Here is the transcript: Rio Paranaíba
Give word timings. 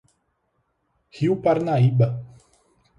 Rio 1.17 1.35
Paranaíba 1.43 2.09